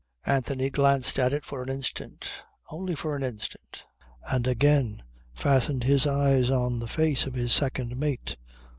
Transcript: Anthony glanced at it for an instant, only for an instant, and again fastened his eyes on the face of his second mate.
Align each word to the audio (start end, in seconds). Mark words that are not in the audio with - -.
Anthony 0.25 0.71
glanced 0.71 1.19
at 1.19 1.31
it 1.31 1.45
for 1.45 1.61
an 1.61 1.69
instant, 1.69 2.27
only 2.71 2.95
for 2.95 3.15
an 3.15 3.21
instant, 3.21 3.85
and 4.27 4.47
again 4.47 5.03
fastened 5.35 5.83
his 5.83 6.07
eyes 6.07 6.49
on 6.49 6.79
the 6.79 6.87
face 6.87 7.27
of 7.27 7.35
his 7.35 7.53
second 7.53 7.95
mate. 7.95 8.35